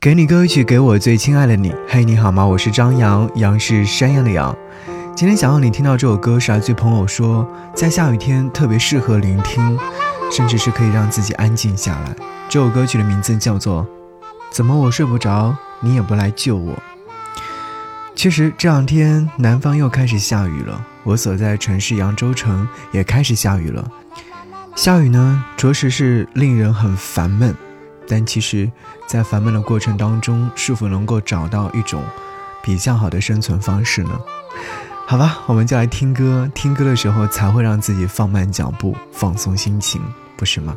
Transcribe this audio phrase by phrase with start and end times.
[0.00, 1.74] 给你歌曲，给我最亲爱的你。
[1.86, 2.42] 嘿，你好吗？
[2.42, 4.56] 我是张扬，杨是山羊的羊。
[5.14, 9.78] 今天想要你听到这首歌，是来自朋友说，在下雨天特别适合聆听，
[10.32, 12.16] 甚至是可以让自己安静下来。
[12.48, 13.84] 这首歌曲的名字叫做
[14.50, 16.72] 《怎么我睡不着，你也不来救我》。
[18.14, 23.86] 其实这两天南方又开始下雨了，我所在城市扬州城也开始下雨了。
[24.74, 27.54] 下雨呢，着实是令人很烦闷。
[28.10, 28.68] 但其实，
[29.06, 32.02] 在烦闷的过程当中，是否能够找到一种
[32.60, 34.18] 比较好的生存方式呢？
[35.06, 36.50] 好吧，我们就来听歌。
[36.52, 40.02] 听歌的时候，才会让自己放慢脚步，放松心情，
[40.36, 40.76] 不是吗？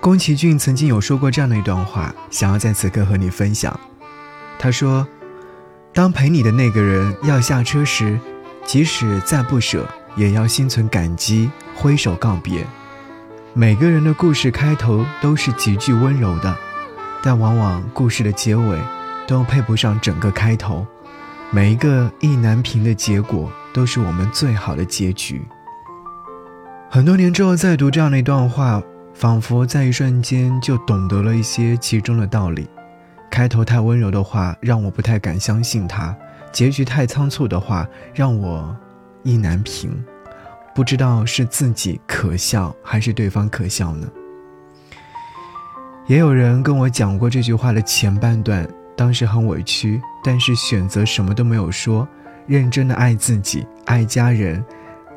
[0.00, 3.78] 宫崎骏曾经有说过这样的一段话，想要在此刻和你分享。
[4.58, 5.06] 他说
[5.92, 8.18] ：“当陪你的那个人要下车时，
[8.64, 12.66] 即使再不舍，也要心存感激，挥手告别。”
[13.56, 16.56] 每个人的故事开头都是极具温柔的，
[17.22, 18.80] 但往往故事的结尾
[19.28, 20.84] 都配不上整个开头。
[21.52, 25.40] 每一个意难平的结果都是我们最好的结局。
[26.90, 28.82] 很多年之后再读这样的一段话，
[29.14, 32.68] 仿佛在一瞬间就懂得了一些其中的道理。
[33.30, 36.12] 开头太温柔的话让我不太敢相信它，
[36.50, 38.76] 结局太仓促的话让我
[39.22, 40.04] 意难平。
[40.74, 44.08] 不知道是自己可笑还是对方可笑呢？
[46.06, 52.06] 也有人跟我讲过这句话的前半段，当时很委屈，但是选择什么都没有说，
[52.46, 54.62] 认真的爱自己，爱家人，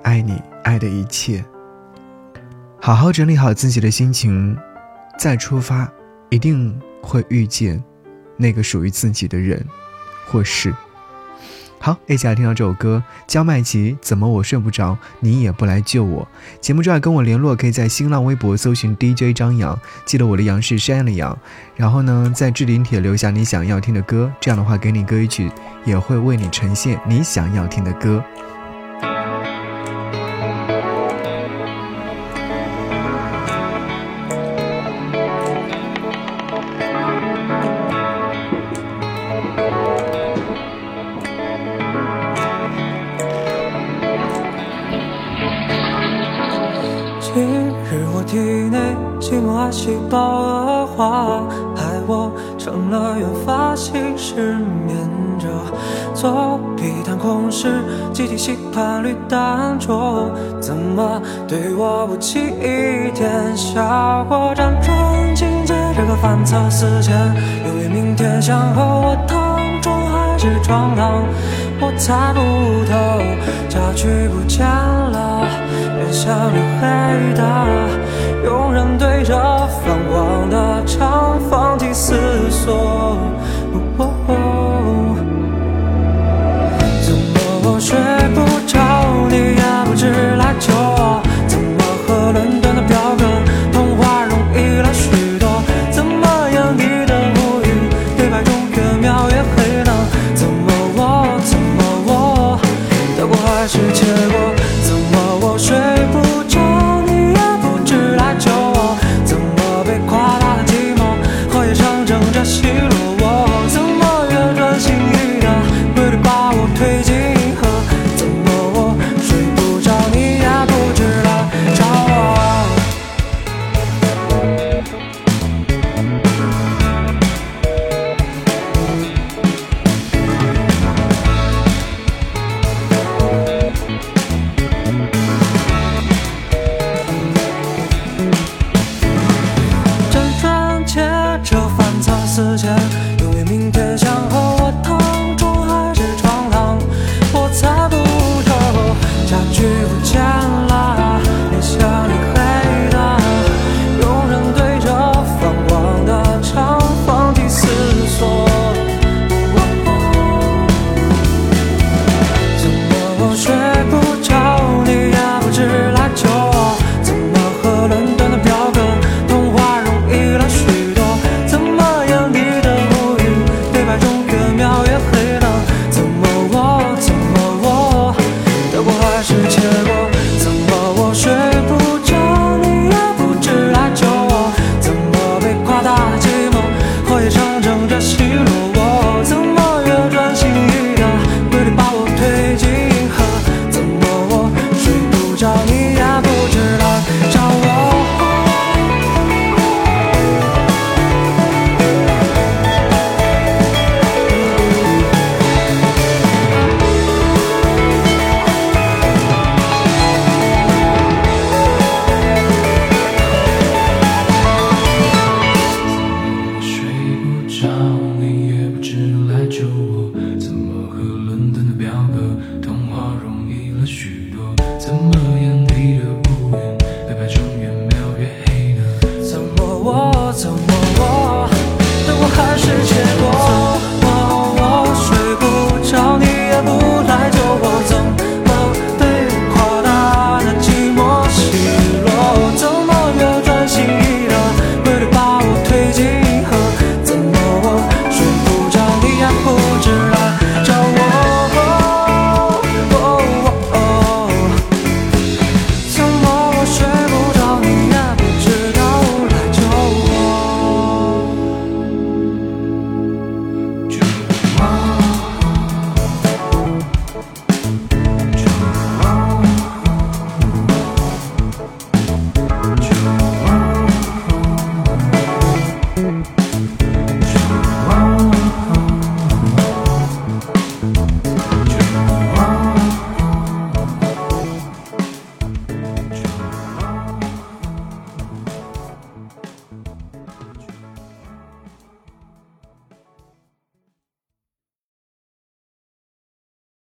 [0.04, 1.44] 爱你爱的一切。
[2.80, 4.56] 好好整理好自己的心情，
[5.18, 5.92] 再出发，
[6.30, 7.84] 一定会遇见
[8.38, 9.66] 那个属于自己的人
[10.28, 10.74] 或事。
[11.80, 13.96] 好，一起来听到这首歌，焦麦琪。
[14.02, 16.28] 怎么我睡不着，你也不来救我？
[16.60, 21.38] 节目之外跟我联络，可以在新浪微博搜寻 DJ 张扬，记得我的杨是山羊的羊。
[21.76, 25.52] 然后呢，在置顶帖留下你想要听的歌，这样的话给你歌一曲，
[25.86, 28.24] 也会为你呈现你想要听的歌。
[49.72, 51.44] 细胞恶化，
[51.76, 54.56] 害我成了原发性失
[54.86, 54.98] 眠
[55.40, 55.48] 者。
[56.14, 64.54] 左臂弹空时，集体吸盘率淡浊，怎么对我不起一点效果？
[64.56, 67.16] 辗转情节这个反侧思前，
[67.66, 71.24] 由于明天想和我躺床还是床躺，
[71.80, 72.40] 我猜不
[72.90, 72.96] 透，
[73.70, 75.46] 家具不见了，
[76.00, 78.07] 越想越黑的。
[78.46, 79.36] 庸人对着
[79.68, 82.16] 泛黄的长方体思
[82.50, 83.18] 索。